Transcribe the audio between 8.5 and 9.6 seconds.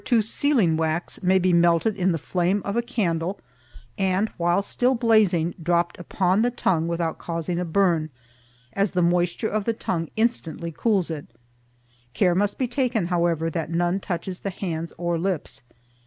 as the moisture